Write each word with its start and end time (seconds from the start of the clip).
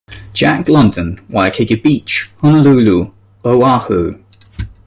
Jack 0.33 0.67
London, 0.67 1.23
Waikiki 1.29 1.75
Beach, 1.75 2.31
Honolulu, 2.39 3.11
Oahu. 3.45 4.19